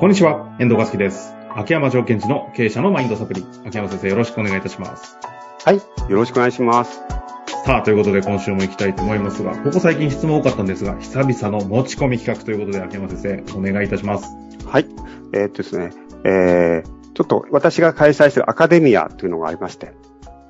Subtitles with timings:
[0.00, 1.34] こんにちは、遠藤和樹です。
[1.54, 3.44] 秋山条件地の経営者のマインドサプリ。
[3.66, 5.18] 秋山先生、よろしくお願いいたします。
[5.62, 5.76] はい。
[5.76, 7.02] よろしくお願いします。
[7.66, 14.34] さあ、ということで今週も行きたいと思いますが、ここ最近質問多かったんですが、久々の持ち込み企画ということで、秋山先生、お願いいたします。
[14.64, 14.86] はい。
[15.34, 15.90] えーっとですね、
[16.24, 19.92] えー、ちょっと私が開催しているアカデミアというのがありまして、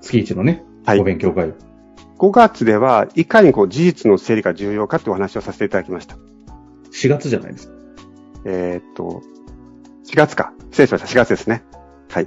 [0.01, 1.53] 月一のね、はいご勉強会。
[2.19, 6.17] 5月ではいかにこう事実の整理が重要かというお話をさせていただきました。
[6.93, 7.80] 4月じゃないですか。
[8.45, 9.23] えーっと、
[10.07, 10.53] 4月か。
[10.71, 11.07] 失礼しました。
[11.09, 11.65] 4月ですね。
[12.11, 12.27] はい。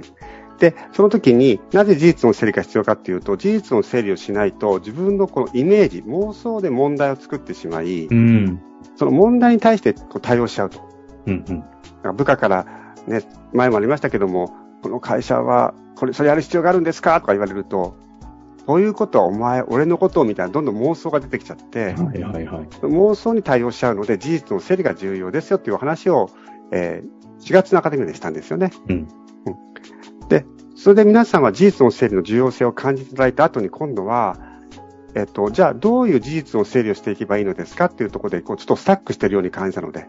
[0.58, 8.62] で、その時になぜ事実の整理が必要かっていうと、事実の整理をしないと自分のこのイメージ、妄想で問題を作ってしまい、うん。
[8.96, 10.80] その問題に対してこう対応しちゃうと。
[11.26, 11.44] うん
[12.04, 12.16] うん。
[12.16, 12.66] 部下から
[13.06, 13.22] ね、
[13.52, 17.20] 前もありましたけども、この会社は、これ、それやる必要があるんですか？
[17.20, 17.96] とか言われると、
[18.66, 22.68] そういうことはお前、俺のことをみたいな、どんどん妄想が出てきちゃって、はいはいはい。
[22.82, 26.30] 妄想に対応しちゃうので、事実の整理が重要ですよっていうお話を、
[26.70, 28.70] えー4月のアカデミーでしたんですよね。
[28.88, 29.08] うん。
[30.28, 34.38] で、それで皆さんは事実の整理の重要性を感じていただいた後に今度は、
[35.14, 40.06] えっと、じゃあどういう事実の整理をしていけばいいのですかっていうところで、こう、ちょっとスタックしているように感じたので、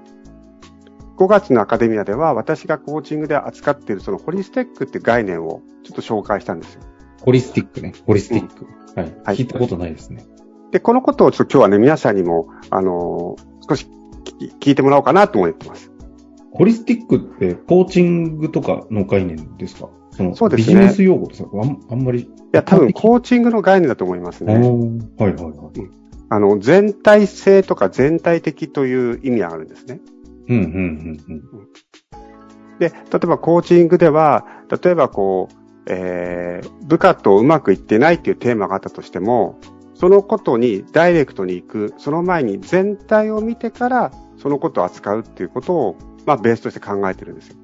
[1.17, 6.81] 5月のアカデミアでは私がコーチングで扱っているそのホリステックっていう概念をちょっと紹介したんですよ。
[7.25, 7.93] ホリスティックね。
[8.05, 8.65] ホリスティック。
[8.95, 9.15] はい。
[9.25, 10.25] はい聞いたことないですね。
[10.71, 13.87] で、このことをちょっと今日はね、皆さんにも、あのー少し
[14.59, 15.91] 聞いてもらおうかなと思ってます。
[16.51, 19.89] ホリスティックって、コーチングとかの概念ですか？
[20.35, 22.19] そうですねビジネス用語ですかあんあんまり。
[22.19, 24.53] いいや、多分コーチングの概念だと思いますね。
[24.53, 25.53] はいはいはい。
[26.29, 29.99] あの、全体性とか全体的という意味があるんですね。
[30.47, 31.41] うんうんうんうん。
[32.79, 34.45] で、例えばコーチングでは、
[34.83, 35.55] 例えばこう、
[35.87, 39.59] えー、部下とうまくいってないっていうテーマがあったとしても、
[39.93, 47.55] そのことにダイレクトに行く、その前に全体を見てから、そのことを扱うっていうことを、まあ、ベースとして考えてるんですよ。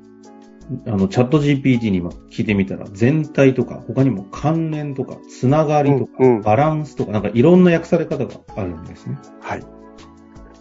[0.87, 9.17] あの、チャット GPT に今聞いてみたら、全体とか、他にも関連とか、つながりとか、うんうんバランスとか、なんかいろんな訳され方があるんですね。
[9.41, 9.63] はい。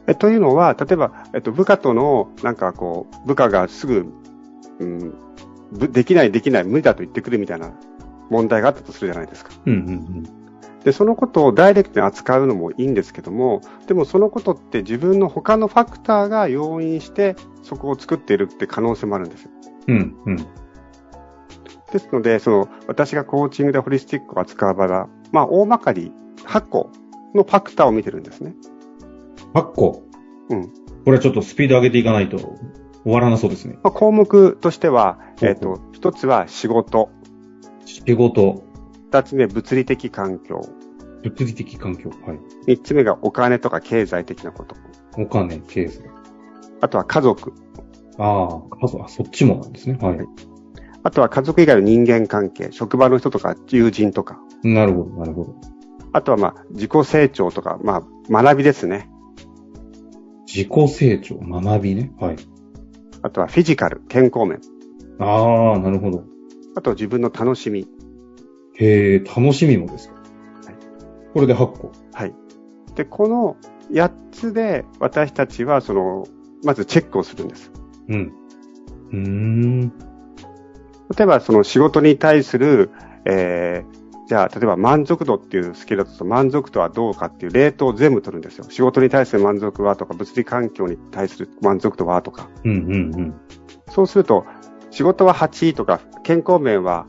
[0.08, 4.06] えというのは、例えば、えっと、部下との、なんかこう、部下がすぐ、
[4.80, 5.14] うん、ぶ
[5.72, 7.72] できない、できない、無理だと言ってくるみたいな
[8.28, 9.52] 問題があったとするじゃないですか。
[9.66, 10.40] うんうん
[10.84, 19.50] で、そのことをダイレクトに扱うのもいいんですけども、でもそのことって自分の他のファクターが要因して、そこを作っているって可能性もあるんですよ。
[19.88, 20.16] うん。
[20.24, 20.36] うんうん。
[21.92, 26.12] ですので、その、私がコーチングでホリスティックを扱う場合は、まあ、大まかに
[26.46, 26.90] 8個
[27.34, 28.54] のファクターを見てるんですね。
[29.52, 30.02] 8個？
[30.48, 30.68] うん。
[30.68, 30.72] こ
[31.06, 32.56] れはちょっとスピード上げていかないと
[33.10, 33.74] 終わらなそうですね。
[33.82, 37.10] まあ、項目としては、えっ、と、一つは仕事、
[37.84, 38.62] 仕事、
[39.10, 40.60] 二つ目物理的環境、
[41.24, 42.10] 物理的環境。
[42.24, 42.38] はい。
[42.66, 44.76] 三つ目がお金とか経済的なこと、
[45.18, 46.02] お金、経済。
[46.80, 47.52] あとは家族、
[48.16, 49.98] ああ、あそあそっちもなんですね。
[50.00, 50.18] はい。
[51.02, 55.56] あとは家族以外の人間関係、職場の人とか友人とか、なるほど、なるほど。
[56.12, 59.10] あとはまあ自己成長とか、まあ学びですね。
[60.46, 62.12] 自己成長、学びね。
[62.20, 62.36] はい。
[63.22, 64.60] あとはフィジカル、健康面。
[65.18, 66.24] ああ、なるほど。
[66.74, 67.86] あと自分の楽しみ。
[68.74, 70.14] へえ、楽しみもですか？
[70.14, 70.20] は
[70.72, 70.76] い
[71.34, 71.92] これで8個。
[72.12, 72.34] はい。
[72.94, 73.56] で、この
[73.90, 76.26] 8つで私たちはその、
[76.64, 77.70] まずチェックをするんです。
[78.08, 78.32] うん。
[79.12, 79.92] うーん。
[81.16, 82.90] 例えばその仕事に対する、
[83.26, 83.99] えー、
[84.30, 88.66] じゃあ、例えば満足度っていうスケールだと満足度はどうかっていうレートを全部取るんですよ。
[88.70, 92.48] 仕事に対する満足はとか、物理環境に対する満足度はとか。
[92.62, 93.34] うんうんうん。
[93.88, 94.46] そうすると、
[94.92, 97.08] 仕事は8とか、健康面は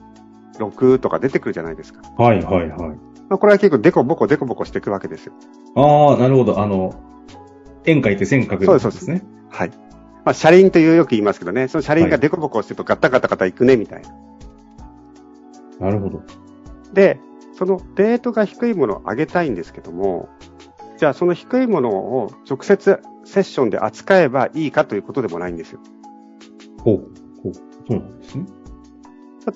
[0.58, 2.02] 6とか出てくるじゃないですか。
[2.18, 2.90] はいはいはい。
[3.30, 5.34] まあ、これは結構デコボコデコボコしていくわけですよ。
[5.76, 6.60] ああ、なるほど。
[6.60, 6.96] あの、
[7.86, 9.22] 円書いて線書くそうですですね。
[9.52, 9.70] はい。
[10.26, 14.10] まあ、車輪というよく言いますけどね、その車輪はいがデコボコしてるとガタガタガタいくね、みたいな。
[15.82, 16.24] なるほど。
[16.94, 17.20] で、
[17.54, 20.30] そのレートが低いものを上げたいんですけども、
[20.98, 25.80] じゃあその低いものを直接セッションで扱えばいいかということでもないんですよ。
[26.80, 27.08] ほう。
[27.42, 27.54] ほう。
[27.54, 28.46] そうなんですね。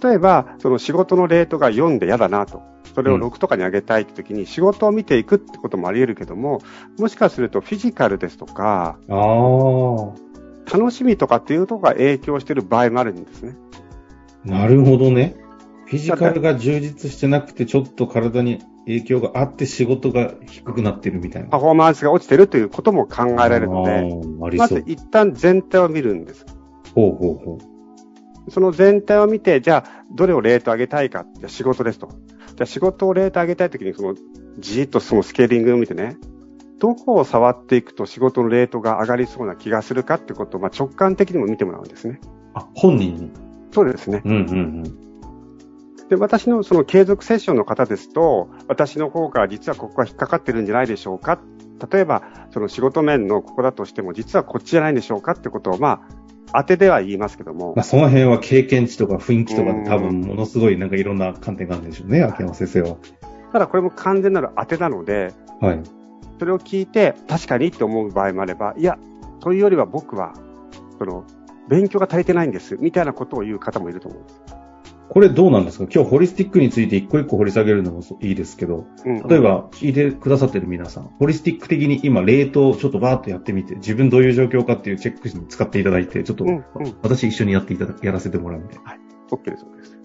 [0.02, 2.64] 例えば、その仕事のレートが4で嫌だなと。
[2.96, 6.62] それを6とかに上げたいって時に仕事を見ていくってこともあり得るけども、
[6.98, 13.58] もしかするとフィジカルですとか、ああ、楽しみとかっていうところが影響している場合もあるんですね。
[14.46, 15.36] なるほどね。
[15.98, 21.50] フィジカルが充実してなくて、ちょっと体に影響があって仕事が低くなってるみたいな。
[21.50, 24.58] パフォーマンスが落ちてるということも考えられるので。
[24.58, 26.46] まず一旦全体を見るんです。
[26.94, 27.58] ほうほうほ
[28.50, 31.26] その全体を見て、じゃあ、どれをレート上げたいか。
[31.36, 32.10] じゃあ仕事ですと。
[32.10, 34.16] じゃあ仕事をレート上げたいときに、その、
[34.60, 36.18] じーっとそのスケーリングを見てね、
[36.78, 42.20] どこを触っていくと仕事のレートが上がりそうな気がするかってことを、まあ、直感的にも見てもらうんですね。
[42.54, 43.32] あ、本人に？
[43.72, 44.22] そうですね。
[44.24, 44.84] うんうんうん。
[46.10, 51.40] で、私のその継続セッションの方ですと、私の方から実はここが引っかかってるんじゃないでしょうか。
[51.92, 56.08] 例えば、その仕事面のここだとしても、実はこっちじゃないんでしょうかってことを、ま
[56.54, 62.98] あ、当てでは言いますけどもまあ、、その辺は経験値とか雰囲気とかで多分ものすごいなんかいろんな観点があるんでしょうね、秋山先生は。
[63.52, 65.84] ただこれも完全なる当てなので、はい。
[66.40, 68.98] それを聞いて確かにって思う場合もあれば、いや、
[69.40, 70.34] というよりは僕は、
[70.98, 71.24] その、
[71.68, 74.65] 勉強が足りてないんです、みたいなことを言う方もいると思うんです。
[75.08, 75.86] これどうなんですか？
[75.94, 86.64] 今日ホリスティックについて一個一個掘り下げるのもいいですけど、うん例えば聞いてくださってる皆さん、ホリスティック的に今、レートをちょっとバーッとやってみて、自分どういう状況かっていうチェックに使っていただいて、ちょっと、うんうん
[87.02, 88.76] 私一緒にやっていただやらせてもらうんで。
[89.32, 89.98] OK です、OK です。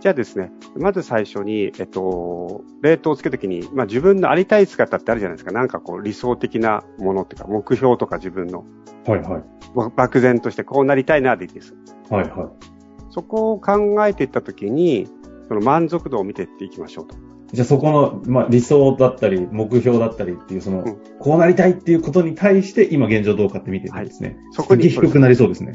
[0.00, 5.52] じゃあですね、まず最初に、えっと、レートをつけるときに、まあ自分のありたい姿ってあるじゃないですか。
[5.52, 8.64] なんかこう理想的なものっていうか、目標とか自分の、
[9.06, 9.44] はいはい。
[9.74, 11.74] ば漠然としてこうなりたいなでいいです。
[12.10, 12.73] はいはい。
[13.14, 15.06] そこを考えていったときに、
[15.46, 17.14] その満足度を見ていっていきましょうと。
[17.52, 24.36] じゃあそこの、まあ、理想だったり、目標だったりっていう、その、うんこうなりたいっていうことに対して、今現状どうかって見てるんですね。
[24.50, 25.72] そこに、低くなりそうですね。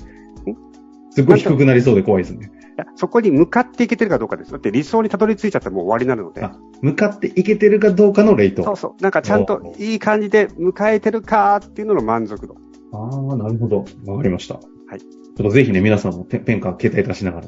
[1.12, 2.51] すっごい低くなりそうで怖いですね。
[2.95, 4.51] そこに向かっていけてるかどうかです。
[4.51, 6.44] だって理想にたどり着いちゃったらもう終わりなので。
[6.44, 8.63] あ向かっていけてるかどうかのレート。
[8.63, 9.01] そうそう。
[9.01, 12.56] なんかちゃんといい感じで迎えてるかっていうのの満足度。
[12.91, 13.86] ああ、なるほど。
[14.06, 14.59] わかりました。
[14.89, 17.47] はいちょっとぜひね、皆さんもペンペンか携帯出しながら。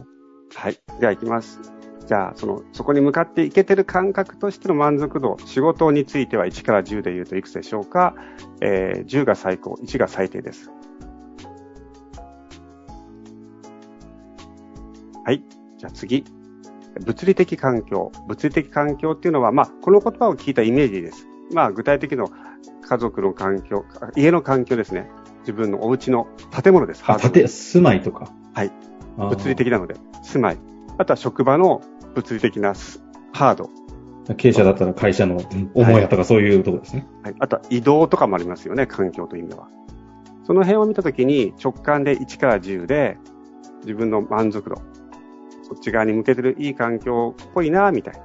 [0.55, 0.79] はい。
[1.01, 1.59] では行きます。
[2.07, 8.15] じゃあ、その、そこに向かっていけてる感覚としての満足度、仕事については1から10で言うといくつでしょうか
[8.61, 10.71] えー、10が最高、1が最低です。
[15.25, 15.43] はい。
[15.77, 16.23] じゃあ次。
[17.05, 18.13] 物理的環境。
[18.25, 21.27] 物理的環境っていうのは、まあ、この言葉を聞いたイメージです。
[21.53, 22.23] まあ、具体的な
[22.81, 23.83] 家族の環境、
[24.15, 25.09] 家の環境ですね。
[25.41, 26.27] 自分のお家の
[26.63, 27.03] 建物です。
[27.07, 28.31] あ、建て、住まいとか。
[28.53, 28.71] はい。
[29.17, 30.57] 物理的なので、住まい。
[30.97, 31.81] あとは職場の
[32.15, 33.03] 物理的なス
[33.33, 33.69] ハード。
[34.37, 35.41] 経営者だったら会社の
[35.73, 37.07] 思いやとかそういうところですね。
[37.23, 39.67] はい、あとは移動とかもありますよね、環境という意味では。
[40.43, 43.17] その辺を見たときに直感で1から10で
[43.81, 44.75] 自分の満足度、
[45.63, 48.19] そっち側に向けてるいい環境っぽいな、みたいな。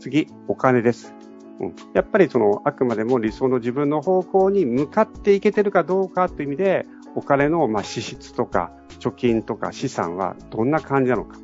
[0.00, 1.14] 次、お金です。
[1.60, 11.38] うん、やっぱりその、あくまでも理想の自分の方向に向かっていけてるかどうかという意味で、お金のまあ支出とか貯金とか資産はどんな感じなのか。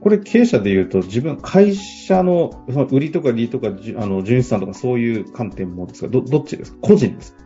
[0.00, 6.08] これ経営者で言うと、自分、会社のその売りとか利とか、あの、純資産とかそういう観点もですか？
[6.08, 6.78] ど、どっちですか？
[6.82, 7.42] 個人ですか？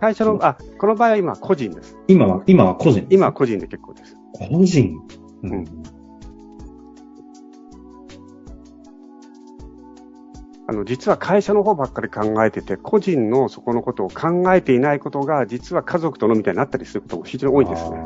[0.00, 1.96] 会社の、あ、この場合は今個人です。
[2.08, 4.14] 今は、今は個人です今は個人で結構です。
[4.34, 4.98] 個人？
[5.42, 5.64] ううん
[10.72, 17.98] あの、実は会社の方ばっかり考えてて、個人のそこのことを考えていないことが、実は家族とのみたいになったりすることも非常に多いんですね。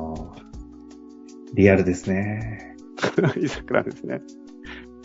[1.55, 2.77] リアルですね。
[3.41, 4.21] いさくらですね。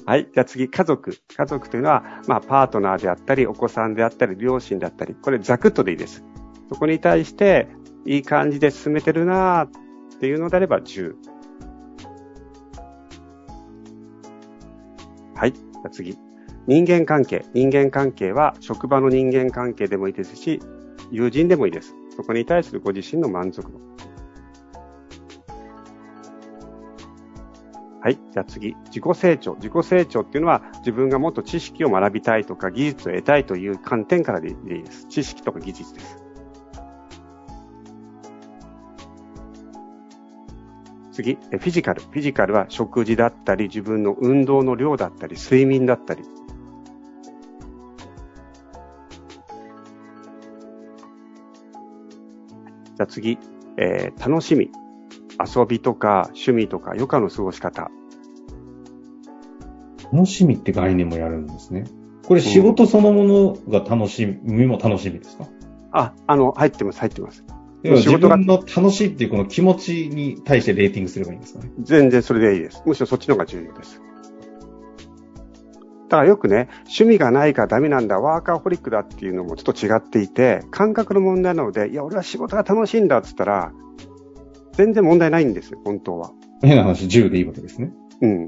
[0.08, 0.28] はい。
[0.34, 1.16] じゃあ次、家族。
[1.38, 6.24] 家族というのは、まあ、パートナーであったり、お子さんであったり、両親であったり、これザクッとでいいです。
[6.70, 7.68] そこに対して、
[8.08, 9.70] いい感じで進めてるなーっ
[10.20, 11.14] ていうのであれば10。
[15.36, 15.54] はい。
[15.54, 16.18] じゃあ次。
[16.68, 17.46] 人間関係。
[17.54, 20.62] 人間関係は、職場の人間関係でもいいですし、
[21.12, 21.96] 友人でもいいです。
[22.16, 23.80] そこに対するご自身の満足度。
[28.04, 28.20] はい。
[28.32, 28.76] じゃあ次。
[28.86, 29.56] 自己成長。
[29.56, 35.06] 自己成長っていうのは自分がもっと知識を学びたいとか技術を得たいという観点からでいいです。
[35.08, 36.18] 知識とか技術です。
[41.12, 41.36] 次。
[41.36, 42.02] フィジカル。
[42.02, 46.24] フィジカルは食事だったり、自分の運動の量だったり、睡眠だったり。
[53.02, 53.38] じゃあ次。
[53.78, 54.70] えー楽しみ。
[55.40, 57.90] 遊びとか趣味とか余暇の過ごし方。
[60.14, 61.86] 楽しみって概念もやるんですね。
[62.28, 65.48] これ仕事そのものが楽しみも楽しみですか？
[65.92, 67.44] あ、あの、入ってます、入ってます。
[67.82, 71.72] 要は自仕事が分の楽しいっていうこの気持ちに対してレーティングすればいいんですかね？
[71.82, 72.84] 全然それでいいです。
[72.86, 74.00] むしろそっちの方が重要です。
[76.12, 83.72] だからよくね、趣味がないからダメなんだ、ワーカーホリックだっていうのもちょっと違っていて、感覚の問題なので、いや、俺は仕事が楽しいんだって言ったら、
[84.74, 86.32] 全然問題ないんですよ、本当は。
[86.62, 87.94] 変な話、10でいいわけですね。
[88.22, 88.48] うん。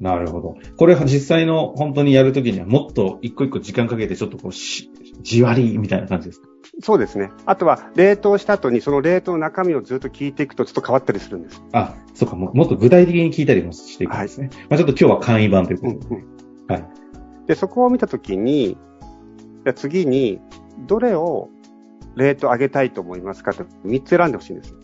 [0.00, 0.56] なるほど。
[0.76, 4.90] これ実際の本当にやるときにはもっと一個一個時間かけてちょっとこうし、
[5.22, 6.48] じわりみたいな感じですか？
[6.80, 7.30] そうですね。
[7.46, 11.62] あとは、冷凍した後にその冷凍の中身をずっと聞いていくとちょっと変わったりするんです。
[11.72, 14.50] あ、そうかも、もっと具体的に聞いたりもしていくんですね。
[14.68, 16.16] まあちょっと今日は簡易版といううんことで。
[16.16, 16.24] うん。
[16.66, 16.84] はい。
[17.46, 20.40] で、そこを見たときに、じゃあ次に、
[20.86, 21.50] どれを
[22.16, 24.74] レート上げたいと思いますかって3つ選んでほしいんです。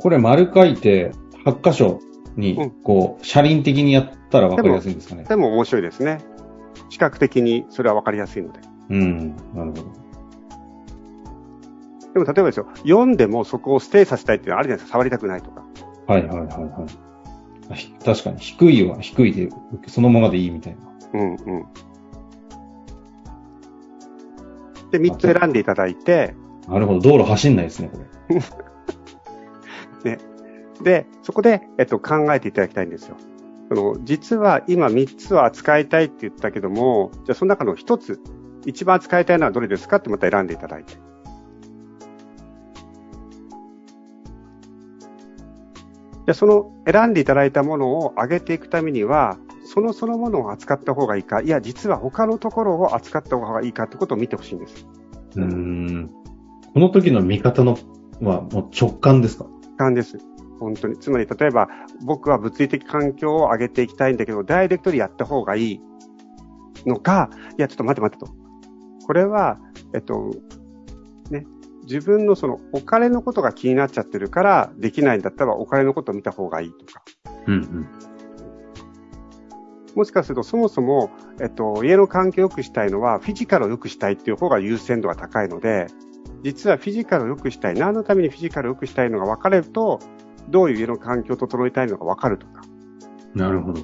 [0.00, 1.12] これ丸書いて、
[1.44, 2.00] 8箇所
[2.36, 5.24] にうん、こう、車輪的にやったら分かりやすいんですかね。
[5.24, 6.18] でも面白いですね。
[6.90, 8.60] 視覚的にそれは分かりやすいので。
[8.90, 9.36] うん。
[9.54, 9.92] なるほど。
[12.18, 14.92] でも例えばですよ、読んでもそこをステイさせたいっていうのはあるじゃないですか。
[14.92, 15.64] 触りたくないとか。
[16.06, 16.86] はいはいはいは
[17.76, 18.04] い。
[18.04, 19.48] 確かに、低いは低いで、
[19.86, 21.20] そのままでいいみたいな。
[21.20, 21.66] うんうん。
[24.90, 26.34] で、3つ選んでいただいて、
[26.66, 27.00] なるほど。
[27.00, 27.98] 道路走んないですね、こ
[30.04, 30.18] れ。
[30.82, 33.16] で、そこで、えっと、考えていただきたいんですよ。
[33.68, 38.20] その、実は今3つは扱いたいって言ったけども、じゃあその中の1つ、
[38.64, 40.94] 一番扱いたいのはどれですかってまた選んでいただいて。
[46.28, 54.86] で、その選んでいただいたものを上げていくためには、そのそのものを扱った方がいいか、いや、実は他のところを扱った方がいいかってことを見てほしいんです。
[55.36, 56.10] うーん。
[56.74, 57.78] この時の見方の
[58.20, 59.46] はもう直感ですか？
[59.78, 60.18] 感です。
[60.60, 60.98] 本当に。
[60.98, 61.66] つまり、例えば、
[62.04, 65.80] 僕は物理的環境を上げていきたいんだけど、ダイレクトにやった方がいい
[66.84, 69.06] のか、いや、ちょっと待って待ってと。
[69.06, 69.58] これは、
[69.94, 70.32] えっと、ね、
[71.88, 77.02] 自分のそのお金のことが気になっちゃってるからできないんだったらお金のことを見た方がいいとか。
[77.46, 77.88] うんうん。
[79.94, 85.86] もしかするとそもそも、えっと、家の環境を良くしたいのはフィジカルを良くしたいっていう方が優先度が高いので、
[86.44, 89.98] 実はフィジカルを良くしたい、何のためにフィジカルを良くしたいのが分かれると、
[90.50, 92.62] どういう家の環境を整えたいのか分かるとか。
[93.34, 93.80] なるほど。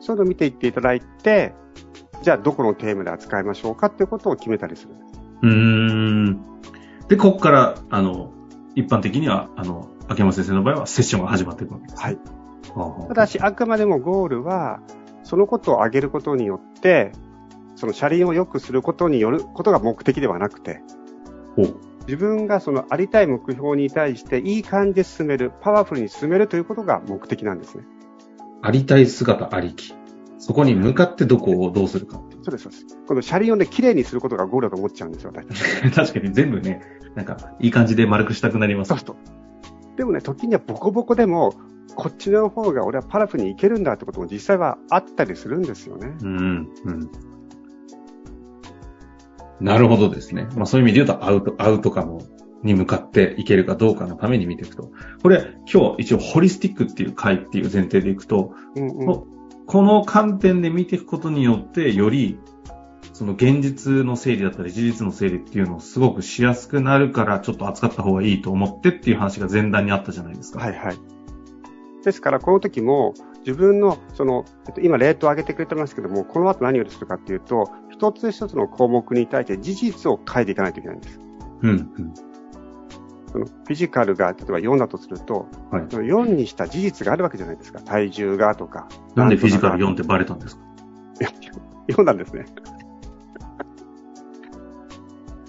[0.00, 1.54] そういうのを見ていっていただいて、
[2.22, 5.20] じゃあどこのテーマで扱いましょうかっていうことを決めたりするんです。
[5.42, 6.40] うーん。
[7.08, 8.32] で、ここから、あの、
[8.74, 12.02] 一般的には、あの、秋山先生の場合はセッションが始まっていくわけです。
[12.02, 12.18] はい。
[12.74, 14.80] はあただし、あくまでもゴールは、
[15.22, 17.12] そのことを上げることによって、
[17.74, 20.82] その車輪を良くすることによることが目的ではなくて。
[22.06, 27.84] 自分がそのありたい目標に対していい感じで進める、パワフルに進めるということが目的なんですね。
[28.62, 29.94] ありたい姿ありき。
[30.38, 32.20] そこに向かってどこをどうするか。
[32.42, 32.86] そうです、そうです。
[33.06, 35.90] この車輪をね、綺麗にすることがゴールだと思っちゃうんですよ、私。
[35.90, 36.82] 確かに全部ね、
[37.14, 38.98] なんか、いい感じで丸くしたくなりますそう。
[38.98, 39.16] すると。
[39.96, 41.54] でもね、時にはボコボコでも、
[41.94, 46.14] こっちの方が俺はパラフに行けるんだってことも実際はあったりするんですよね。
[46.22, 47.10] うん、うん。
[49.60, 50.48] なるほどですね。
[50.54, 52.18] まあそういう意味で言うと、アウト、アウトカム
[52.62, 54.90] に向かっていけるかどうかのために見ていくと。
[55.22, 59.24] これ、今日一応ホリスティックっていう回っていう前提でいくと、うんうん。
[59.66, 62.38] ここの観点で見ていくことによって、より、
[63.12, 70.60] その現実の整理だったり事実の整理っていうのをすごくしやすくなるから、ちょっと扱った方がいいと思ってっていう話が前段にあったじゃないですか。
[70.60, 70.96] はいはい。
[72.04, 81.20] ですから、この時も、自分の、その、えっと、今、レートを上げてくれてますけども、この後何をするかっていうと、一つ一つの項目に対して事実を書いていかないといけないんです。
[81.62, 82.14] うん、うん。
[83.36, 85.86] そのフィジカルが、例えば4だとすると、はい。
[85.90, 87.80] その4にした事実があるわけじゃないですか。
[87.80, 88.88] 体重がとか。
[89.14, 90.62] なんでフィジカル4 4ってバレたんですか
[91.88, 92.46] ？4なんですね。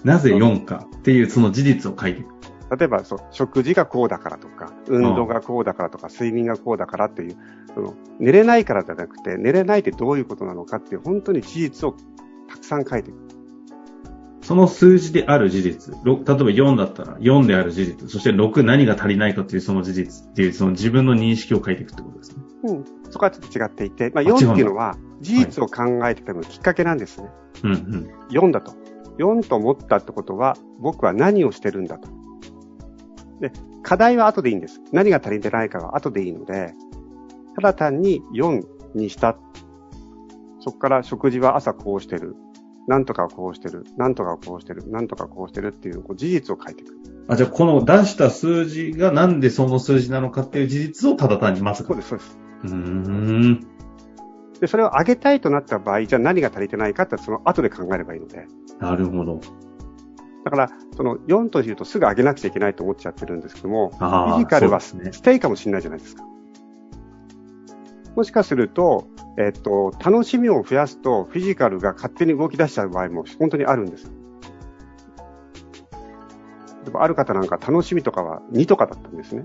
[0.04, 2.34] なぜ4かっていうその事実を書いていく。
[2.76, 7.36] 例えばそう、食事がこうだからとか、運動がこうだからとか、睡眠がこうだからっていう、
[7.74, 11.96] その寝れないからじゃなくて、寝れないってどういうことなのかっていう、本当に事実を
[12.50, 13.27] たくさん書いていく。
[14.48, 22.42] その数字である事実、ろ例えば4だったら4である事実、そして6何が足りないかというその事実っていうその自分の認識を書いていくってことですね。
[22.64, 22.84] うん。
[23.10, 27.28] そこはちょっと違っていて、まあ、あ違うんだ4っていうのは、事実を考えてためのきっかけなんですね。
[27.62, 28.10] うんうん。
[28.30, 28.72] 4だと。
[29.18, 32.08] 4と思ったってことは、僕は何をしてるんだと。
[33.42, 33.52] で、
[33.82, 34.80] 課題は後でいいんです。
[34.92, 36.72] 何が足りてないかは後でいいので、
[37.54, 38.62] ただ単に4
[38.94, 39.36] にした。
[40.60, 42.34] そこから食事は朝こうしてる。
[42.88, 43.84] なんとかこうしてる。
[43.98, 44.88] なんとかこうしてる。
[44.90, 46.94] なんとかこうしてるっていうこう事実を書いていく。
[47.28, 51.88] あ、じゃあこの出した数字がなんでその数字なのかっていう事実をただ単にまずか。
[51.88, 52.38] そうです、そうです。
[52.64, 53.66] うーん。
[54.58, 58.46] で、それを上げたいとなった場合、じゃあ何が足りてないかってその後で考えればいいので。
[58.80, 59.40] なるほど。
[60.46, 63.90] だから、その4というとすぐ上げなくちゃいけないと思っちゃってるんですけども。
[63.90, 64.80] フィジカルは。
[64.80, 66.24] ステイかもしれないじゃないですか。
[68.16, 69.06] もしかすると、
[69.38, 74.10] えっと、楽しみを増やすと、フィジカルが勝手に動き出しちゃう場合も本当にあるんです。
[76.92, 79.44] ある方なんか楽しみとかは2とかだったんですね。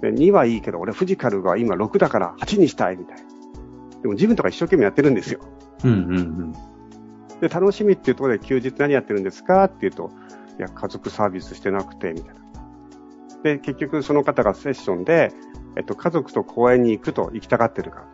[0.00, 3.22] で2はいいけど、俺フィジカルが今6だから8にしたいみたいな。
[4.00, 5.40] でも自分とか一生懸命やってるんですよ。
[5.84, 6.52] うんうんうん。
[7.40, 10.10] で、楽しみっていうところで休日何やってるんですかっていうと、
[10.58, 12.40] いや、家族サービスしてなくて、みたいな。
[13.42, 15.32] で、結局その方がセッションで、
[15.76, 18.06] えっと、家族と公園に行くと行きたがってるか。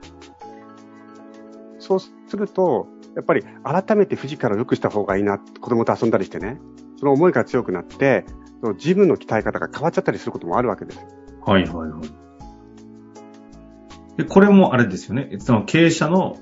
[1.78, 6.58] そうすると、やっぱり改めてフィジカルを良くした方がいいな、子供と遊んだりしてね、
[6.98, 8.24] その思いが強くなって、
[8.60, 10.98] そのジムの鍛え方が変わっちゃったりすることもあるわけです。
[11.44, 12.26] はいはいはい。
[14.16, 15.36] で、これもあれですよね。
[15.38, 16.38] その経営者の、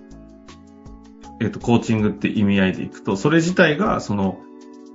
[1.41, 4.39] えっ、と、コーチングって意味合いでいくと、それ自体が、その、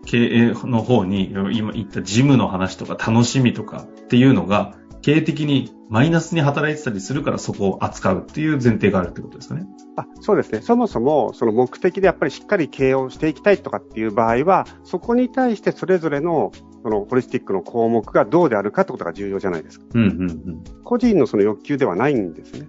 [0.05, 9.65] 経営の方に、今言ったジムの話とか楽しみとかっていうのが、経営的にマイナスに働いてたりするからそこを扱うっていう前提があるってことですかね。
[9.95, 10.61] あそうですね。
[10.61, 16.51] そもそもその目的でやっぱりしっかり経営をしていきたいとかっていう場合は、そこに対してそれぞれの
[16.83, 19.85] そのホリスティックの項目がどうであるかってことが重要じゃないですか。
[19.93, 22.67] うんうんうん、個人のその欲求ではないんですね。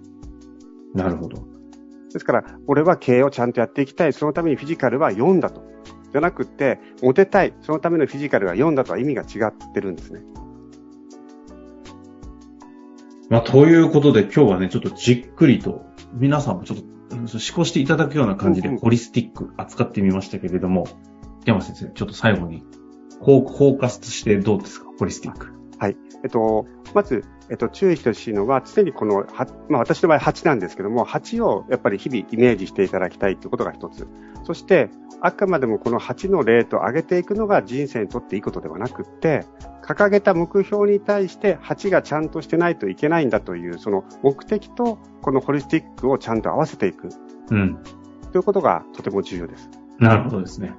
[0.93, 1.51] なるほど。
[2.11, 4.13] ですから、俺は経営をちゃんとやっていきたい。
[4.13, 5.63] そのためにフィジカルは4だと。
[6.11, 7.53] じゃなくて、モテたい。
[7.61, 10.21] そのためのフィジカルが4だとは意味が違ってるんですね。
[13.31, 16.83] まあ、ということで今日はね、ちょっとじっくりと、皆さんもちょっと
[17.15, 20.85] 思考していただくような感じで、ホリスティック扱ってみましたけれども、
[21.45, 22.61] 山先生、ちょっと最後に、
[23.23, 25.47] フォーカスしてどうですか、ホリスティック。
[25.79, 25.95] はい。
[26.25, 29.25] えっと、まず、えっと、注意してほしいのは、常にこの、
[29.67, 34.07] まあ、私の場合8なんですけども、8をやっぱり日々イメージしていただきたいということが一つ。
[34.45, 34.89] そして、
[35.19, 39.45] あくまでもこの8のレートを上げていくのが人生にとっていいことではなくって、
[39.83, 47.09] 掲げた目標に対して8がちゃんとしてないといけないんだという、その目的とこのホリスティックをちゃんと合わせていく。
[47.49, 47.77] うん。
[48.31, 49.69] ということがとても重要です。
[49.99, 50.73] なるほどですね。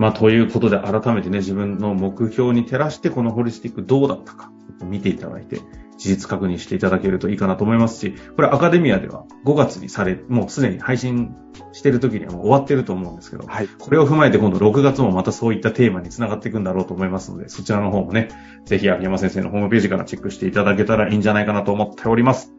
[0.00, 4.50] まあ、ということで改めてね、自分の目標に照らしてこのホリスティックどうだったか
[4.82, 5.60] 見ていただいて、
[5.98, 11.36] 事実確認していただけるといいかなと思いますし、これアカデミアでは5月にされ、もうすでに配信
[11.72, 18.28] してる時にはもう終わってると思うんですけど、はい、これを踏まえて今度6月もまたそういったテーマにつながっていくんだろうと思いますので、そちらの方もね、
[18.64, 22.54] ぜひ秋山先生のホームページからチェックしていただけたらいいんじゃないかなと思っております。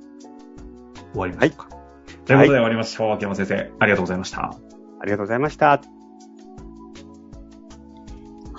[1.13, 1.75] 終わりましょうか。
[1.75, 1.81] は
[2.11, 3.13] い、ということで終わりましょう。
[3.13, 4.51] 秋山先生、ありがとうございました。
[4.99, 6.00] ありがとうございました。